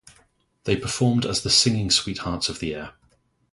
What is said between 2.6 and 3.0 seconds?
Air.